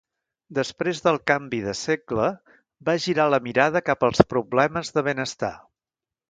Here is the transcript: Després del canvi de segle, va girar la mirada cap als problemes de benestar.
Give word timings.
Després 0.59 1.01
del 1.07 1.19
canvi 1.31 1.59
de 1.65 1.75
segle, 1.79 2.29
va 2.89 2.97
girar 3.05 3.27
la 3.35 3.41
mirada 3.49 3.83
cap 3.91 4.07
als 4.09 4.25
problemes 4.35 4.91
de 4.97 5.05
benestar. 5.11 5.55